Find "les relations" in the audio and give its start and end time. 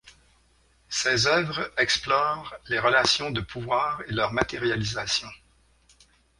2.69-3.29